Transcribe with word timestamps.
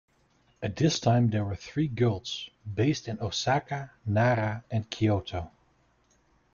At 0.63 0.77
this 0.77 0.99
time, 0.99 1.29
there 1.29 1.45
were 1.45 1.55
three 1.55 1.87
guilds, 1.87 2.49
based 2.73 3.07
in 3.07 3.19
Osaka, 3.19 3.91
Nara 4.03 4.63
and 4.71 4.89
Kyoto. 4.89 5.51